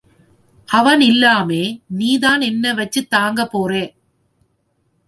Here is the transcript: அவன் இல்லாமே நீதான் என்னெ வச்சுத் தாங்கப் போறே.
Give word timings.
அவன் 0.69 1.01
இல்லாமே 1.01 1.81
நீதான் 1.87 2.41
என்னெ 2.41 2.73
வச்சுத் 2.73 3.09
தாங்கப் 3.09 3.57
போறே. 3.57 3.95